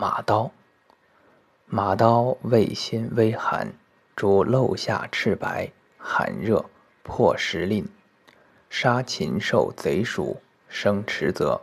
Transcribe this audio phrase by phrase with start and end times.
[0.00, 0.52] 马刀。
[1.66, 3.72] 马刀味辛微寒，
[4.14, 6.64] 主漏下赤白、寒热、
[7.02, 7.84] 破石令。
[8.70, 11.60] 杀禽兽贼鼠，生池泽。